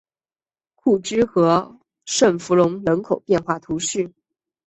[0.73, 4.11] 库兹和圣弗龙人口变化图示